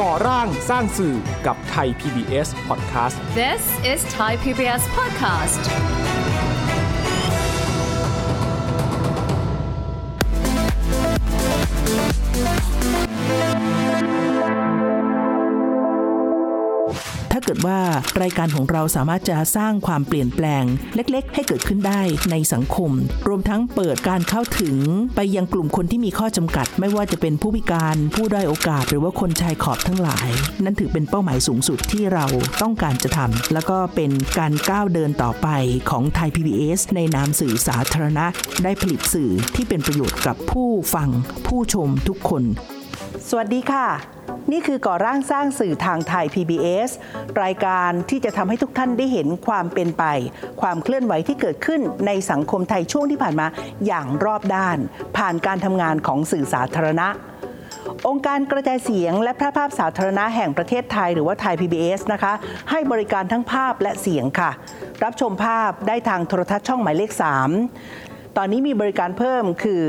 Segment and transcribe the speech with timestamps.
[0.00, 1.16] ก่อร่างสร้างสื่อ
[1.46, 3.62] กับไทย PBS Podcast This
[3.92, 5.62] is Thai PBS Podcast
[17.36, 17.78] ถ้าเกิดว่า
[18.22, 20.64] รายการของเราสามารถจะสร้างความเปลี่ยนแปลง
[20.94, 22.90] เล็ก ๆ ให้เกิดขึ้นได้ในสังคม
[23.28, 24.76] รวมทั้งเปิดการเข้าถึง
[25.16, 30.28] ไปยังกลุ่มคนที่มีข้อจำกัด ไม่ว่าจะเป็นผู้พิการผู้ด้อยโอกาส หรือว่าคนชายขอบทั้งหลาย
[30.64, 32.26] นั่นถือเป็นเป้าหมายสูงสุดที่เรา
[32.62, 35.48] ต้องการจะทำแล้วก็เป็นการก้าวเดินต่อไป
[35.90, 38.26] ของไทย PBS ในนามสื่อสาธารณะ
[38.62, 41.08] ได้ผลิตสื่อที่เป็นประโยชน์กับผู้ฟัง
[41.46, 42.44] ผู้ชมทุกคน
[43.30, 43.86] สวัสดีค่ะ
[44.52, 46.90] นี่คือก่อร่างสร้างสื่อทางไทย PBS
[47.42, 50.04] รายการที่จะทำให้ทุกท่านได้เห็นความเป็นไป
[50.60, 53.46] ความเคลื่อนไหวที่เกิดขึ้นในสังคมไทยช่วงที่ผ่านมา
[53.86, 54.78] อย่างรอบด้าน
[55.16, 57.08] ผ่านการทำงานของสื่อสาธารณะ
[58.08, 62.32] องค์การกระจายเสียงและพร่ภาพสาธารณะแห่งประเทศไทยหรือว่าไทย PBS นะคะ
[62.70, 64.50] ให้บริการทั้งภาพและเสียงค่ะ
[65.04, 68.03] รับชมภาพได้ทางโทรทัศน์ช่องหมายเลข 3
[68.36, 69.82] ตอนนี้มีบริการเพิ่มคือ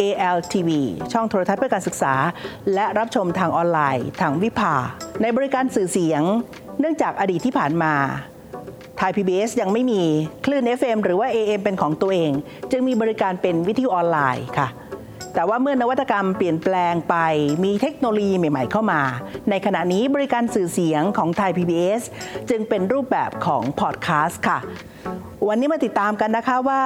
[0.00, 0.70] ALTV
[1.12, 2.14] ช่องโทรทัศน์เพื่อการศึกษา
[2.74, 4.74] และรับชมทางออนไลน์ทางวิภา
[5.22, 6.22] ในบริการสื่อเสียง
[6.80, 7.94] เนื่องจากอดีตที่ผ่านมา
[8.98, 10.02] ไทย PBS ยังไม่มี
[10.44, 12.32] คลื่น FM หรือว่า AM เป็นของตัวเอง
[12.70, 14.68] จึงมีบริการเป็นวิทยุออนไลน์ค่ะ
[15.34, 17.16] แต่ว่าเมื่อนวัตกรรมเปลี่ยนแปลงไป
[17.64, 19.00] มีเทคโนโลยีใหม่ ๆ เข้ามา
[19.50, 22.02] ในขณะนี้บริการสื่อเสียงของไทย PBS
[22.50, 24.58] จึงเป็นรูปแบบของพอดแคสต์ค่ะ
[25.48, 26.82] วันนี้มาติดตามกันนะคะว่า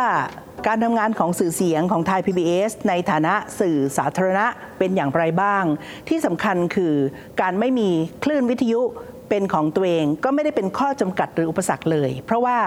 [0.67, 4.47] การทำงานของสื่อเสียงของไทย PBS ในฐานะสื่อสาธารณะ
[4.79, 5.65] เป็นอย่างไรบ้าง
[6.09, 6.95] ที่สำคัญคือ
[7.41, 7.91] การไม่มี
[8.25, 8.83] คลื่นวิทยุ
[9.29, 12.59] เป็นของตัวเองก็ไม่ได้เป็นข้อจำกัดหรืออุปสรรคเลย เพราะว่า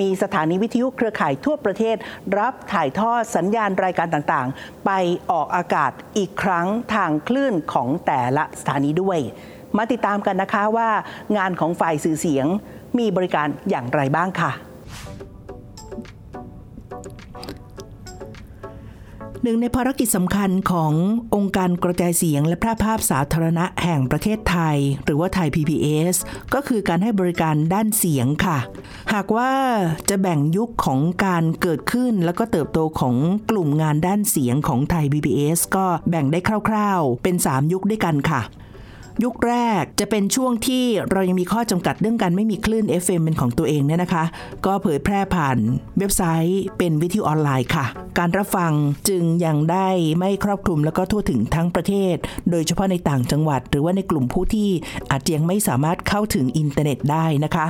[0.00, 1.96] มีสถานีวิทยุเครือข่ายทั่วประเทศ
[2.38, 4.90] รับถ่ายทอดสัญญาณรายการต่างๆ ไป
[5.30, 9.18] ออกอากาศอีกครั้งทางคลื่นของแต่ละสถานีด้วย
[9.76, 10.90] มาติดตามกันนะคะว่า
[11.36, 12.46] งานของฝ่ายสื่อเสียง
[12.98, 14.52] มีบริการอย่างไรบ้างค่ะ
[19.46, 20.92] หนึ่งในภารกิจสำคัญของ
[21.34, 26.16] องค์การกระจายเสียงและแพร่ภาพสาธารณะแห่งประเทศไทย หรือว่าไทย PBS
[26.54, 28.58] ก็คือการให้บริการด้านเสียงค่ะ
[29.12, 29.52] หากว่า
[30.08, 33.14] จะแบ่งยุคของการเกิดขึ้นแล้วก็เติบโตของ
[33.50, 36.38] กลุ่มงานด้านเสียงของไทย PBS ก็แบ่งได้
[36.68, 38.40] คร่าวๆ เป็น 3 ยุคด้วยกันค่ะ
[39.22, 44.24] ยุคแรกจะเป็นช่วงที่เรายังมีข้อจำกัดเรื่องการไม่มีคลื่น FM เป็นของตัวเองเนี่ยนะคะ
[44.66, 45.56] ก็เผยแพร่ผ่าน
[45.98, 47.86] เว็บไซต์เป็นวิทยุออนไลน์ค่ะ
[48.18, 48.72] การรับฟัง
[49.08, 49.88] จึงยังได้
[50.18, 52.16] ไม่ครอบคลุมแล้วก็ทั่วถึงทั้งประเทศ
[52.50, 54.70] โดยเฉพาะในต่างจังหวัด หรือว่าในกลุ่มผู้ที่
[55.10, 57.66] อาจยังไม่สามารถเข้าถึงอินเทอร์เน็ตได้นะคะ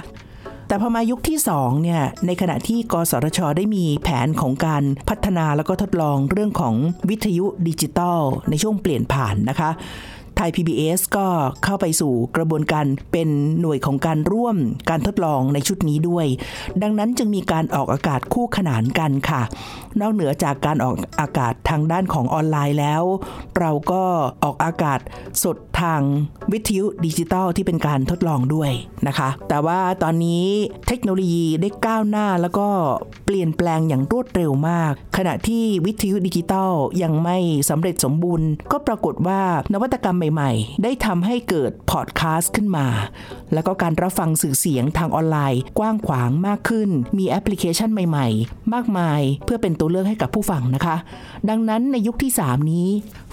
[0.69, 6.75] แต่พอมายุคที่2เนี่ย ในขณะที่กสทช ได้มีแผนของการพัฒนาแล้วก็ทดลองเรื่องของ
[7.09, 9.71] วิทยุดิจิตอลในช่วงเปลี่ยนผ่านนะคะ
[10.37, 11.27] ไทย PBS ก็
[11.65, 13.29] เข้าไปสู่กระบวนการเป็น
[13.61, 14.57] หน่วยของการร่วม
[14.91, 16.27] การทดลองในชุดนี้ด้วย
[16.83, 19.43] ดังนั้นจึงมีการออกอากาศคู่ขนานกันค่ะ
[20.01, 23.03] นอกเหนือจากการออกอากาศทางด้านของออนไลน์แล้ว
[23.59, 24.03] เราก็
[24.45, 25.01] ออกอากาศ
[25.43, 26.01] สดทาง
[26.53, 28.71] วิทยุดิจิตอลที่เป็นการทดลองด้วย
[29.07, 30.45] นะคะ แต่ว่าตอนนี้
[30.89, 32.69] เทคโนโลยีได้ก้าวหน้าแล้วก็
[33.25, 37.39] เปลี่ยนแปลงอย่างรวดเร็วมาก ขณะที่วิทยุดิจิตอลยังไม่
[37.71, 39.41] สำเร็จสมบูรณ์ ก็ปรากฏว่า
[39.73, 42.87] นวัตกรรมใหม่ ๆ ได้ทำให้เกิดพอดแคสต์ขึ้นมา
[43.53, 50.97] แล้วก็การรับฟังสื่อเสียงทางออนไลน์ กว้างขวางมากขึ้น มีแอปพลิเคชันใหม่ ๆ มากมายเพื่อเป็นตัวเลือกให้กับผู้ฟังนะคะ
[51.49, 52.89] ดังนั้นในยุคที่ 3 นี้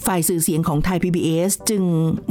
[0.06, 1.84] ฝ่ายสื่อเสียงของไทย PBS จึง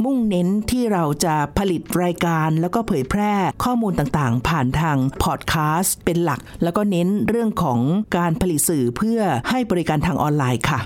[0.03, 3.33] มุ่งเน้นที่เราจะผลิตรายการ แล้วก็เผยแพร่
[3.63, 7.79] ข้อมูลต่างๆ ผ่านทางพอดแคสต์เป็นหลัก แล้วก็เน้นเรื่องของ
[8.17, 10.79] การผลิตสื่อเพื่อให้บริการทางออนไลน์ค่ะ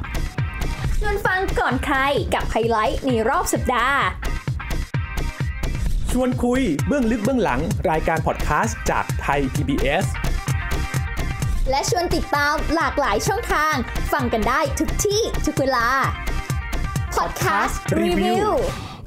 [1.60, 1.98] ก่อนใคร
[2.34, 4.00] กับไฮไลท์ในรอบสัปดาห์
[6.12, 10.06] ชวนคุยเบื้องลึกเบื้องหลังรายการพอดแคสต์จากไทย PBS
[11.70, 13.76] และชวนติดตามหลากหลายช่องทาง
[14.14, 15.86] ฟังกันได้ทุกที่ทุกเวลา
[17.16, 18.48] Podcast Review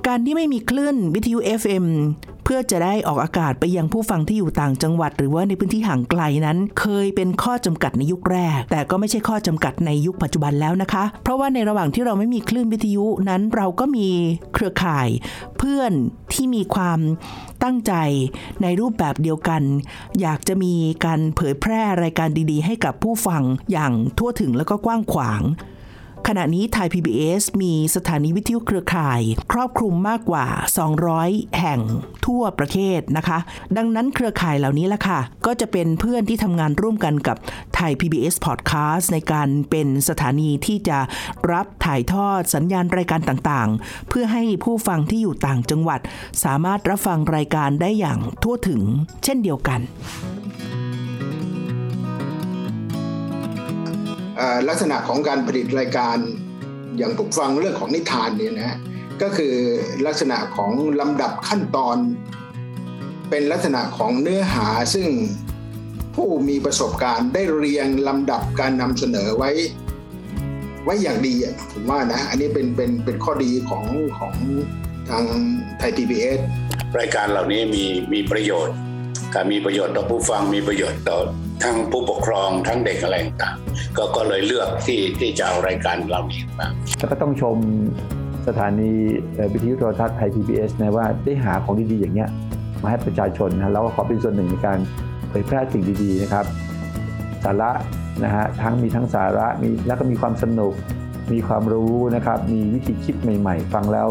[0.06, 1.86] การที่ไม่มีคลื่นวิทยุ FM
[2.26, 14.08] เพื่อจะได้ออกอากาศไปยังผู้ฟังที่อยู่ต่างจังหวัด หรือว่าในพื้นที่ห่างไกลนั้น เคยเป็นข้อจำกัดในยุคแรก แต่ก็ไม่ใช่ข้อจำกัดในยุคปัจจุบันแล้วนะคะ เพราะว่าในระหว่างที่เราไม่มีคลื่นวิทยุนั้นเราก็มี
[14.54, 15.08] เครือข่าย
[15.58, 15.92] เพื่อน
[16.32, 17.00] ที่มีความ
[17.62, 17.92] ตั้งใจ
[18.62, 19.62] ในรูปแบบเดียวกัน
[20.20, 20.74] อยากจะมี
[21.04, 23.42] การเผยแพร่รายการดีๆ ให้กับผู้ฟัง
[23.72, 25.42] อย่างทั่วถึงแล้วก็กว้างขวาง
[26.26, 29.20] ขณะนี้ไทย PBS มีสถานีวิทยุเครือข่าย
[29.52, 30.46] ครอบคลุมมากกว่า
[31.02, 31.80] 200 แห่ง
[32.26, 33.38] ทั่วประเทศนะคะ
[33.76, 37.36] ดังนั้นเครือข่ายเหล่านี้ละค่ะ ก็จะเป็นเพื่อนที่ทำงานร่วมกันกับ
[37.74, 40.98] ไทย PBS Podcast ในการเป็นสถานีที่จะ
[41.52, 46.00] รับถ่ายทอดสัญญาณรายการต่างๆ เพื่อให้ผู้ฟังที่อยู่ต่างจังหวัด
[46.44, 48.82] สามารถรับฟังรายการได้อย่างทั่วถึง
[49.24, 49.80] เช่นเดียวกัน
[54.68, 56.16] ลักษณะของการผลิตรายการ
[56.98, 58.76] อย่างผมฟังเรื่องของนิทานเนี่ยนะ
[59.22, 59.54] ก็คือ
[60.06, 61.96] ลักษณะของลำดับขั้นตอน
[63.30, 65.08] เป็นลักษณะของเนื้อหาซึ่ง
[66.16, 69.50] ผู้มีประสบการณ์ได้เรียงลำดับการนำเสนอไว้
[70.84, 71.34] ไว้อย่างดี
[71.72, 73.84] ผมว่านะ อันนี้เป็นเป็นเป็นข้อดีของ
[74.18, 74.34] ของ
[75.10, 75.24] ทาง
[75.78, 76.40] ไทยทีบีเอส
[76.98, 78.76] รายการเหล่านี้มีมีประโยชน์
[79.34, 81.18] การมีประโยชน์ต่อผู้ฟังมีประโยชน์ต่อ
[81.64, 83.56] ทั้งผู้ปกครองทั้งเด็กอะไรต่าง
[83.96, 87.56] ก็ก็เลยเลือกที่ที่จะเอารายการเรานี้มาแล้วก็ต้องชม
[88.48, 88.90] สถานี
[89.52, 92.28] วิทยุโทรทัศน์ไทย PBS นะว่าได้หาของดีๆอย่างเงี้ย
[92.82, 94.78] มาให้ประชาชนนะแล้วก็ขอเป็นส่วนหนึ่งในการ
[95.28, 96.44] เผยแพร่สิ่งดีๆนะครับ
[97.44, 97.70] สาระ
[98.24, 100.74] นะฮะทั้งมีทั้งสาระมีแล้วก็มีความสนุก
[101.32, 104.08] มีความรู้นะครับ มีวิธีคิดใหม่ ๆ ฟังแล้ว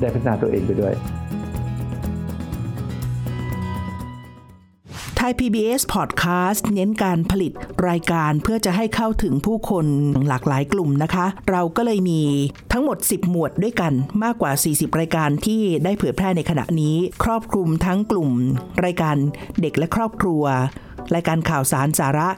[0.00, 0.94] ได้พัฒนาตัวเองไปด้วย
[5.30, 7.52] ย PBS Podcast เน้นการผลิต
[7.88, 9.86] รายการเพื่อจะให้เข้าถึงผู้คน
[10.28, 12.22] หลากหลายกลุ่มนะคะ เราก็เลยมี
[12.72, 13.92] ทั้งหมด 10 หมวดด้วยกัน
[14.24, 18.30] มากกว่า 40 รายการที่ได้เผยแพร่ในขณะนี้ ครอบคลุมทั้งกลุ่ม
[18.84, 19.16] รายการ
[19.60, 20.42] เด็กและครอบครัว
[21.14, 22.28] รายการข่าวสารสาระ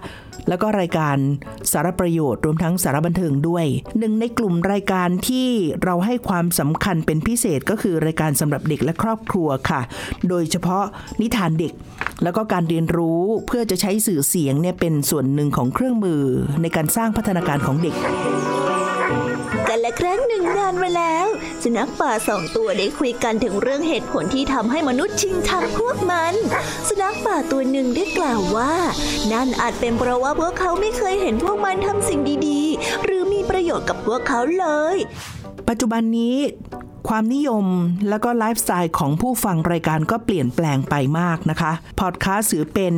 [0.49, 1.17] แล้วก็รายการ
[1.73, 3.65] สารประโยชน์รวมทั้งสารบันเทิงด้วย
[3.99, 5.49] หนึ่งในกลุ่มรายการที่
[5.85, 9.81] เราให้ความสำคัญเป็นพิเศษก็คือรายการสำหรับเด็กและครอบครัวค่ะ
[10.29, 10.85] โดยเฉพาะ
[11.21, 11.73] นิทานเด็ก
[12.23, 16.23] แล้วก็การเรียนรู้เพื่อจะใช้สื่อเสียงเนี่ยเป็นส่วนหนึ่งของเครื่องมือ
[16.63, 17.95] ในการสร้างพัฒนาการของเด็ก
[19.77, 21.27] กันและครั้งหนึ่งนานมาแล้ว
[21.63, 26.35] สุนัขป่าสองตัวได้คุยกันถึงเรื่องเหตุผลที่ทำให้มนุษย์ชิงชังพวกมัน
[26.89, 28.75] สุนัขป่าตัวหนึ่งได้กล่าวว่า
[29.33, 34.97] นั่นอาจเป็นเพราะว่าพวกเขาไม่เคยเห็นพวกมันทำสิ่งดีๆ หรือมีประโยชน์กับพวกเขาเลย
[35.69, 36.37] ปัจจุบันนี้
[37.09, 37.67] ความนิยม
[38.09, 42.95] และก็ไลฟ์สไตล์ของผู้ฟังรายการก็เปลี่ยนแปลงไปมากนะคะ พอดแคสต์ถือเป็น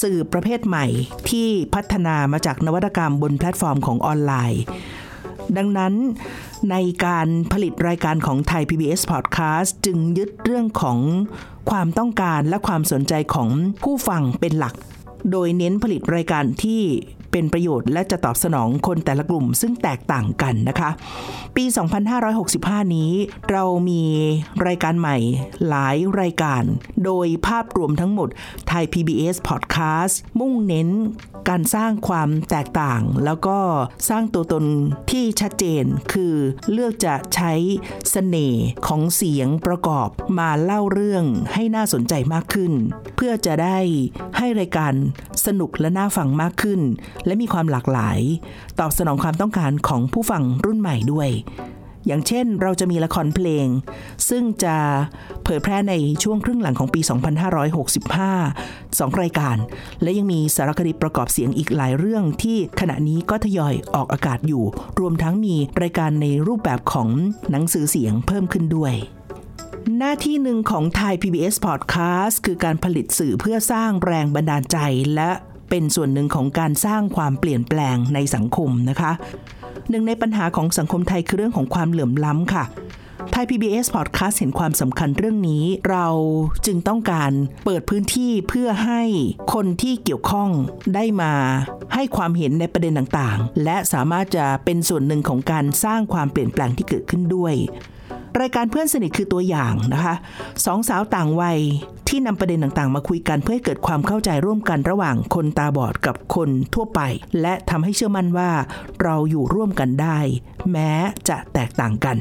[0.00, 0.86] สื่อประเภทใหม่
[1.30, 4.62] ที่พัฒนามาจากนวัตกรรมบนแพลตฟอร์มของออนไลน์
[5.56, 5.94] ดังนั้น
[6.70, 10.98] ในการผลิตรายการของไทย PBS Podcast จึงยึดเรื่องของ
[11.70, 13.48] ความต้องการและความสนใจของ
[13.82, 14.74] ผู้ฟังเป็นหลัก
[15.30, 16.82] โดยเน้นผลิตรายการที่
[17.32, 20.90] เป็นประโยชน์และจะตอบสนองคนแต่ละกลุ่มซึ่งแตกต่างกันนะคะ
[21.56, 21.64] ปี
[22.30, 23.12] 2565 นี้
[23.50, 24.02] เรามี
[24.66, 25.16] รายการใหม่
[25.68, 26.62] หลายรายการ
[27.04, 28.28] โดยภาพรวมทั้งหมด
[28.68, 30.88] ไทย PBS Podcast มุ่งเน้น
[31.48, 33.58] การสร้างความแตกต่าง แล้วก็
[34.08, 34.64] สร้างตัวตน
[35.10, 36.34] ที่ชัดเจนคือ
[36.72, 42.72] เลือกจะใช้สเสน่ห์ของเสียงประกอบมาเล่าเรื่องให้น่าสนใจมากขึ้น
[43.16, 43.78] เพื่อจะได้
[44.36, 44.92] ให้รายการ
[45.46, 46.80] สนุกและน่าฟังมากขึ้น
[47.26, 48.18] และมีความหลากหลาย
[48.80, 51.30] ตอบสนองความต้องการของผู้ฟังรุ่นใหม่ด้วย
[52.06, 53.66] อย่างเช่นเราจะมีละครเพลง
[54.28, 54.76] ซึ่งจะ
[55.44, 57.00] เผยแพร่ในช่วงครึ่งหลังของปี
[58.30, 59.56] 2565 2 รายการ
[60.02, 64.64] และยังมีสารคดีประกอบเสียงอีกหลายเรื่องที่ขณะนี้ก็ทยอยออกอากาศอยู่
[65.00, 67.08] รวมทั้งมีรายการในรูปแบบของ
[67.50, 68.94] หนังสือเสียงเพิ่มขึ้นด้วย
[69.98, 74.78] หน้าที่หนึ่งของไทย PBS Podcast คือการผลิตสื่อเพื่อสร้างแรงบันดาลใจ
[75.14, 75.30] และ
[75.70, 79.12] เป็นส่วนหนึ่งของการสร้างความเปลี่ยนแปลงในสังคมนะคะ
[79.90, 82.64] หนึ่งในปัญหาของสังคมไทยคือเรื่องของความเหลื่อมล้ำค่ะ
[83.32, 86.06] ไทย PBS Podcast เห็นความสำคัญเรื่องนี้ เรา
[86.66, 87.32] จึงต้องการ
[87.64, 89.02] เปิดพื้นที่เพื่อให้
[89.54, 90.48] คนที่เกี่ยวข้อง
[90.94, 91.32] ได้มา
[91.94, 97.54] ให้ความเห็นในประเด็นต่างๆ และสามารถจะเป็นส่วนหนึ่งของการสร้างความเปลี่ยนแปลงที่เกิดขึ้นด้วย
[98.40, 100.14] รายการเพื่อนสนิทคือตัวอย่างนะคะ
[100.66, 101.58] สองสาวต่างวัย
[102.08, 107.00] ที่นำประเด็นต่างๆ มาคุยกันเพื่อให้เกิดความเข้าใจร่วมกันระหว่างคนตาบอดกับคนทั่วไป
[107.40, 108.50] และทำให้เชื่อมั่นว่า
[109.02, 110.18] เราอยู่ร่วมกันได้
[110.72, 110.92] แม้
[111.28, 112.16] จะแตกต่างกัน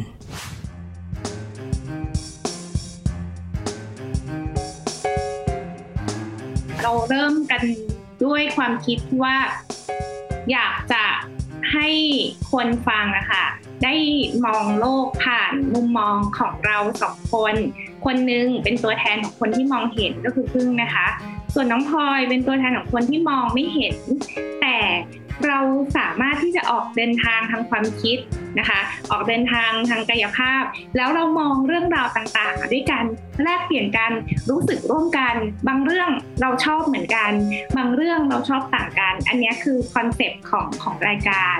[6.81, 7.61] เราเริ่มกัน
[8.25, 9.35] ด้วยความคิดว่า
[10.51, 11.03] อยากจะ
[11.73, 11.87] ให้
[12.51, 13.45] คนฟังอะคะ
[13.83, 13.95] ได้
[14.45, 17.55] มองโลกผ่านมุมมองของเราสองคน
[18.05, 21.07] คนหนึ่งเป็นตัวแทนของคนที่มองเห็นก็คือพึ่งนะคะ
[21.53, 23.95] ส่วนน้องพลอยเป็นตัวแทนของคนที่มองไม่เห็น
[24.61, 24.77] แต่
[25.47, 25.59] เรา
[25.97, 28.17] สามารถที่จะออกเดินทางทางความคิด
[28.59, 28.79] นะคะ
[29.11, 30.63] ออกเดินทางทางกายภาพ
[30.95, 33.03] แล้วเรามองเรื่องราวต่างๆ ด้วยกัน
[33.43, 34.11] แลกเปลี่ยนกัน
[34.49, 35.35] รู้สึกร่วมกัน
[35.67, 36.09] บางเรื่อง
[36.41, 37.31] เราชอบเหมือนกัน
[37.77, 41.57] บางเรื่องเราชอบต่างกัน อันนี้คือ concept ของของรายการ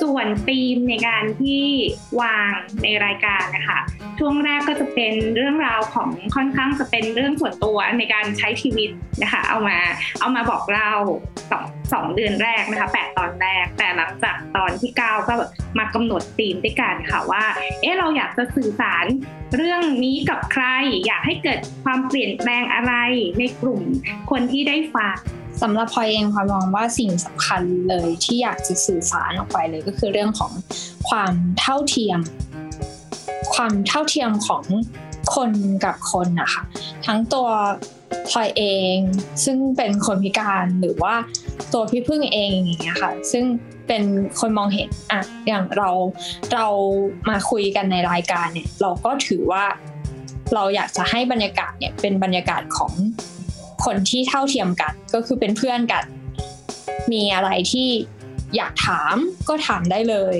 [0.00, 1.64] ส่วนธีมในการที่
[2.20, 3.78] วางในรายการนะคะ
[4.18, 8.90] ช่วงแรกก็จะเป็นเรื่องราวของค่อนข้างจะเป็นเรื่องส่วนตัวในการใช้ชีวิต
[9.22, 9.78] นะคะเอามา
[10.20, 10.90] เอามาบอกเรา
[11.50, 15.34] สองสองเดือนแรกนะคะแปดตอนแรก แต่หลังจากตอนที่เก้าก็
[15.78, 17.44] มากำหนดธีมด้วยกันค่ะว่า
[17.80, 19.06] เอ๊ะเราอยากจะสื่อสาร
[19.56, 20.64] เรื่องนี้กับใคร
[21.06, 22.92] อยากให้เกิดความเปลี่ยนแปลงอะไร
[23.38, 23.80] ในกลุ่ม
[24.30, 25.16] คนที่ได้ฟัง
[25.62, 30.52] สำหรับพลอยเองพลอยมองว่าสิ่งสำคัญเลยที่อยากจะสื่อสารออกไปเลยก็คือเรื่องของ
[31.08, 32.20] ความเท่าเทียม
[33.56, 34.64] ความเท่าเทียมของ
[35.34, 35.50] คน
[35.84, 36.62] กับคนนะคะ
[37.06, 37.48] ทั้งตัว
[38.28, 38.96] พลอยเอง
[39.44, 41.14] ซึ่งเป็นคนพิการหรือว่า
[41.72, 43.44] ตัวพี่พึ่งเองอย่างเงี้ยค่ะ ซึ่ง
[43.86, 44.02] เป็น
[44.40, 45.90] คนมองเห็นอะอย่างเรา
[46.54, 46.66] เรา
[47.28, 49.64] มาคุยกันในรายการเนี่ย เราก็ถือว่า
[50.54, 52.92] เราอยากจะให้บรรยากาศเนี่ยเป็นบรรยากาศของ
[53.84, 56.04] คนที่เท่าเทียมกัน ก็คือเป็นเพื่อนกัน
[57.12, 57.88] มีอะไรที่
[58.56, 59.16] อยากถาม
[59.48, 60.36] ก็ถามได้เลย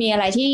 [0.00, 0.52] มีอะไรที่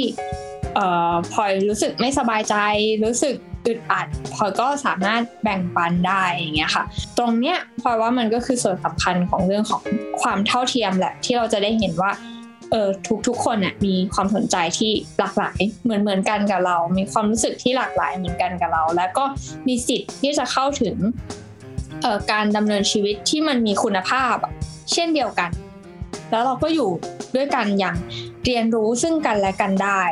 [0.77, 2.57] เอ่อพลอยรู้สึกไม่สบายใจ
[3.05, 3.35] รู้สึก
[3.67, 6.85] อึดอัดพลอยก็สามารถแบ่งปันได้อย่างเงี้ยค่ะ
[7.19, 9.83] ตรงเนี้ยพลอยว่ามันก็คือส่วนสำคัญของเรื่องของ
[10.23, 12.11] ความเท่าเทียมแหละที่เราจะได้เห็นว่า
[12.71, 19.25] เออทุกทุกคนน่ยมีความสนใจที่หลากหลายเหมือนเหมือนกันกับเรา มีความรู้สึกที่หลากหลายเหมือนกันกับเรา แล้วก็
[19.69, 20.97] มีสิทธิ์ที่จะเข้าถึง
[22.33, 24.37] การดำเนินชีวิตที่มันมีคุณภาพ
[24.93, 25.51] เช่นเดียวกัน
[26.31, 26.91] แล้วเราก็อยู่
[27.37, 27.97] ด้วยกันอย่าง
[28.45, 30.03] เรียนรู้ซึ่งกันและกันได้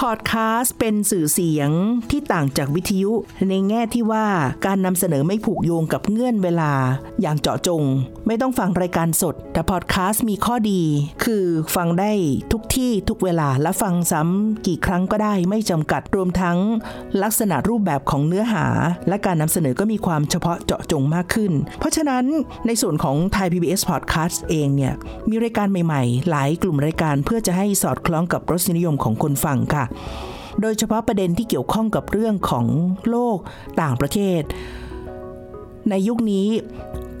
[0.00, 1.70] พอดแคสต์เป็นสื่อเสียง
[2.10, 3.12] ที่ต่างจากวิทยุ
[3.48, 4.26] ในแง่ที่ว่า
[4.66, 6.72] การนำเสนอไม่ผูกโยงกับเงื่อนเวลา
[7.20, 7.82] อย่างเจาะจง
[8.26, 10.82] ไม่ต้องฟังรายการสด แต่พอดแคสต์มีข้อดี
[11.24, 11.44] คือ
[11.76, 12.12] ฟังได้
[12.52, 16.58] ทุกที่ทุกเวลาและฟังซ้ำกี่ครั้งก็ได้ไม่จำกัดรวมทั้ง
[17.22, 18.66] ลักษณะรูปแบบของเนื้อหา
[19.08, 22.24] และการนำเสนอก็มีความเฉพาะเจาะจงมากขึ้น เพราะฉะนั้น
[22.66, 24.94] ในส่วนของไทย PBS Podcast เองเนี่ย
[25.28, 29.84] มีรายการใหม่ๆ หลายกลุ่มรายการเพื่อจะให้สอดคล้องกับรสนิยมของคนฟังค่ะ
[30.60, 32.66] โดยเฉพาะประเด็นที่เกี่ยวข้องกับเรื่องของ
[33.10, 33.38] โลก
[33.80, 34.42] ต่างประเทศ
[35.90, 36.48] ในยุคนี้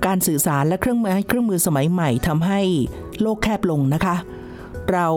[0.06, 2.60] การสื่อสารและเครื่องมือเครื่องมือสมัยใหม่ทำให้
[3.20, 4.16] โลกแคบลงนะคะ
[4.92, 5.08] เรา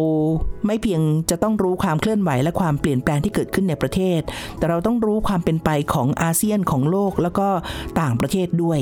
[0.66, 4.22] ไม่เพียงจะต้องรู้ความเคลื่อนไหวและความเปลี่ยนแปลงที่เกิดขึ้นในประเทศ
[4.58, 7.48] แต่เราต้องรู้ความเป็นไปของอาเซียนของโลกแล้วก็
[8.00, 8.80] ต่างประเทศด้วย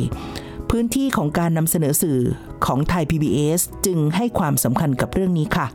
[0.70, 2.20] พื้นที่ของการนำเสนอสื่อ
[2.66, 5.68] ของไทย PBS จึงให้ความสำคัญกับเรื่องนี้ค่ะ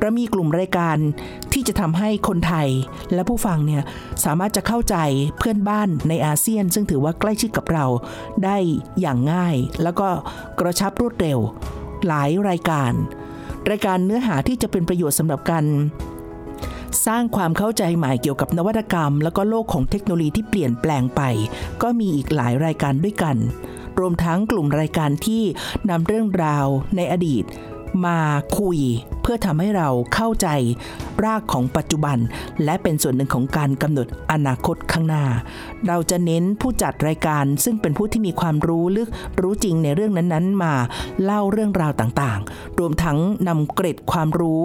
[0.00, 0.96] เรามีกลุ่มรายการ
[1.52, 2.68] ที่จะทำให้คนไทย
[3.14, 3.82] และผู้ฟังเนี่ย
[4.24, 4.96] สามารถจะเข้าใจ
[5.38, 7.86] เพื่อนบ้านในอาเซียน ซึ่งถือว่าใกล้ชิดกับเรา
[8.44, 8.56] ได้
[9.00, 10.08] อย่างง่าย แล้วก็
[10.60, 11.38] กระชับรวดเร็ว
[12.06, 12.92] หลายรายการ
[13.70, 15.64] รายการเนื้อหาที่จะเป็นประโยชน์สำหรับการ
[17.06, 21.22] สร้างความเข้าใจใหม่เกี่ยวกับนวัตกรรม แล้วก็โลกของเทคโนโลยีที่เปลี่ยนแปลงไป
[21.82, 23.36] ก็มีอีกหลายรายการด้วยกัน
[23.98, 25.42] รวมทั้งกลุ่มรายการที่
[25.90, 26.66] นำเรื่องราว
[26.96, 27.44] ในอดีต
[28.06, 28.18] มา
[28.58, 28.78] คุย
[29.22, 30.48] เพื่อทำให้เราเข้าใจ
[31.24, 32.18] รากของปัจจุบัน
[32.64, 35.24] และเป็นส่วนหนึ่งของการกำหนดอนาคตข้างหน้า
[35.86, 39.08] เราจะเน้นผู้จัดรายการซึ่งเป็นผู้ที่มีความรู้ลึก
[39.40, 40.74] รู้จริงในเรื่องนั้นๆ มา
[41.24, 43.18] เล่าเรื่องราวต่างๆ รวมทั้ง
[43.48, 44.64] นำเกร็ดความรู้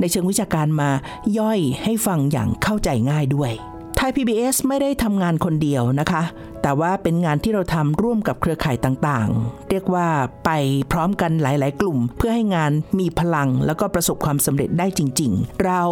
[0.00, 0.90] ในเชิงวิชาการมา
[1.38, 3.52] ย่อยให้ฟังอย่างเข้าใจง่ายด้วย
[3.96, 6.22] ไทย PBS ไม่ได้ทำงานคนเดียวนะคะ
[6.66, 10.08] แต่ว่าเป็นงานที่เราทำร่วมกับเครือข่ายต่างๆ เรียกว่า
[10.44, 10.50] ไป
[10.92, 15.82] พร้อมกันหลาย ๆ กลุ่ม เพื่อให้งานมีพลังแล้วก็ประสบความสำเร็จได้จริง ๆ เรา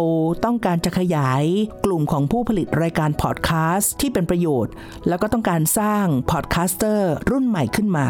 [0.45, 1.43] ต้องการจะขยาย
[1.85, 4.73] กลุ่มของผู้ผลิตรายการพอดแคสต์ที่เป็นประโยชน์
[5.07, 8.07] แล้วก็ต้องการสร้าง podcaster รุ่นใหม่ขึ้นมา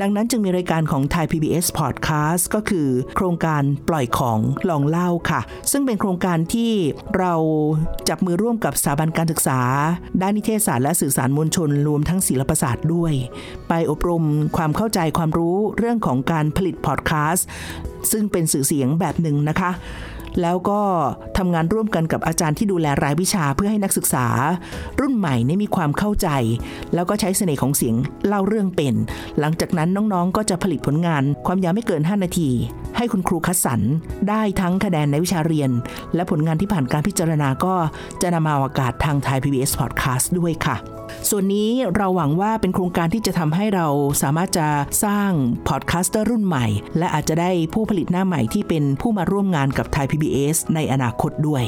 [0.00, 6.72] ดังนั้นจึงมีรายการของ Thai PBS Podcast ก็คือโครงการปล่อยของลองเล่าค่ะ ซึ่งเป็นโครงการที่
[7.18, 7.34] เรา
[8.08, 9.60] จับมือร่วมกับสถาบันการศึกษา
[10.20, 13.12] ด้านนิเทศศาสตร์และสื่อสารมวลชนรวมทั้งศิลปศาสตร์ด้วย
[13.68, 14.24] ไปอบรม
[14.56, 17.46] ความเข้าใจความรู้เรื่องของการผลิตพอดแคสต์
[18.12, 19.70] ซึ่งเป็นสื่อเสียงแบบหนึ่งนะคะ
[20.42, 20.80] แล้วก็
[21.38, 24.26] ทำงานร่วมกันกับอาจารย์ที่ดูแลรายวิชาเพื่อให้นักศึกษา
[25.00, 26.28] รุ่นใหม่นี่มีความเข้าใจ
[26.94, 27.96] แล้วก็ใช้เสน่ห์ของเสียง
[28.26, 28.94] เล่าเรื่องเป็น
[29.38, 32.50] หลังจากนั้นน้องๆ ก็จะผลิตผลงานความยาวไม่เกิน 5 นาที
[32.96, 33.80] ให้คุณครูคัดสรร
[34.28, 35.70] ได้ทั้งคะแนนในวิชาเรียน
[36.14, 37.74] และผลงานที่ผ่านการพิจารณาก็
[38.22, 40.97] จะนำมาออกอากาศทางไทย PBS Podcast ด้วยค่ะ
[41.28, 43.86] ส่วนนี้เราหวังว่าเป็นโครงการที่จะทำให้เรา
[44.22, 44.68] สามารถจะ
[45.04, 45.30] สร้าง
[45.68, 46.66] podcaster รุ่นใหม่
[46.98, 51.64] และอาจจะได้ผู้ผลิตหน้าใหม่ที่เป็นผู้มาร่วมงานกับไทย PBS ในอนาคตด้วย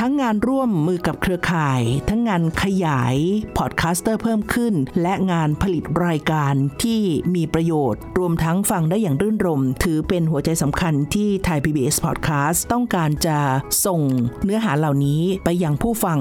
[0.00, 3.16] ทั้งงานร่วมมือกับเครือข่าย ทั้งงานขยาย
[3.58, 7.00] podcaster เพิ่มขึ้น และงานผลิตรายการที่
[7.34, 13.38] มีประโยชน์ รวมทั้งฟังได้อย่างรื่นรมย์ ถือเป็นหัวใจสำคัญที่ไทย PBS Podcast ต้องการจะ
[13.86, 14.00] ส่ง
[14.44, 16.18] เนื้อหาเหล่านี้ไปยังผู้ฟัง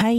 [0.00, 0.12] ให้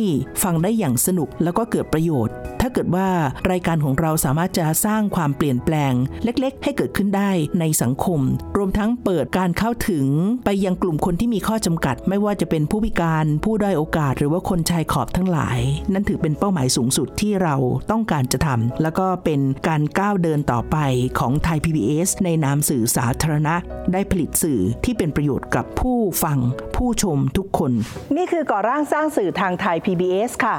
[0.44, 3.08] ฟังได้อย่างสนุกแล้วก็เกิดประโยชน์ ถ้าเกิดว่า
[3.52, 8.20] รายการของเราสามารถจะสร้างความเปลี่ยนแปลง เล็กๆ ให้เกิดขึ้นได้ในสังคม
[8.58, 10.06] รวมทั้งเปิดการเข้าถึง
[10.46, 15.60] ไปยังกลุ่มคนที่มีข้อจำกัด ไม่ว่าจะเป็นผู้พิการผู้ด้อยโอกาส หรือว่าคนชายขอบทั้งหลาย
[15.94, 17.56] นั่นถือเป็นเป้าหมายสูงสุดที่เรา
[17.92, 20.78] ต้องการจะทำแล้วก็เป็นการก้าวเดินต่อไป
[21.20, 23.56] ของไทย PBS ในนามสื่อสาธารณะ
[23.94, 26.40] ได้ผลิตสื่อที่เป็นประโยชน์กับผู้ฟัง
[26.76, 27.72] ผู้ชมทุกคน
[28.16, 30.58] นี่คือก่อร่างสร้างสื่อทางไทย PBS ค่ะ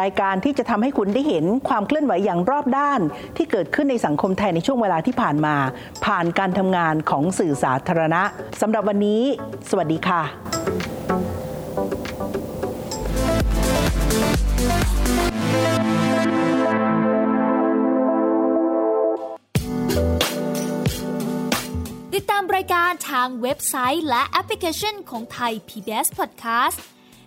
[0.00, 3.00] รายการที่จะทำให้คุณได้เห็นความเคลื่อนไหวอย่างรอบด้าน
[3.36, 5.56] ที่เกิดขึ้นในสังคมไทยในช่วงเวลาที่ผ่านมา
[6.04, 8.22] ผ่านการทำงานของสื่อสาธารณะ
[8.60, 9.22] สำหรับวันนี้
[9.70, 10.22] สวัสดีค่ะ
[22.14, 26.80] ติดตามรายการทางเว็บไซต์และแอปพลิเคชันของไทย PBS Podcast